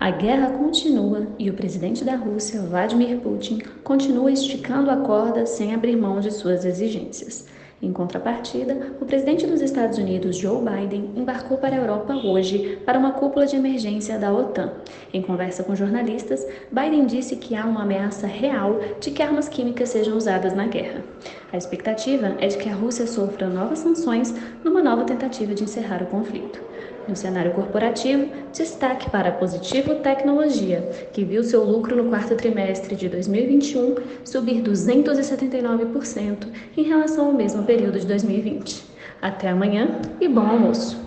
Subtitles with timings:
[0.00, 5.74] A guerra continua e o presidente da Rússia, Vladimir Putin, continua esticando a corda sem
[5.74, 7.48] abrir mão de suas exigências.
[7.82, 12.96] Em contrapartida, o presidente dos Estados Unidos, Joe Biden, embarcou para a Europa hoje para
[12.96, 14.72] uma cúpula de emergência da OTAN.
[15.12, 19.88] Em conversa com jornalistas, Biden disse que há uma ameaça real de que armas químicas
[19.88, 21.02] sejam usadas na guerra.
[21.52, 26.04] A expectativa é de que a Rússia sofra novas sanções numa nova tentativa de encerrar
[26.04, 26.60] o conflito.
[27.08, 32.94] No cenário corporativo, destaque para a Positivo Tecnologia, que viu seu lucro no quarto trimestre
[32.94, 38.84] de 2021 subir 279% em relação ao mesmo período de 2020.
[39.22, 40.98] Até amanhã e bom almoço!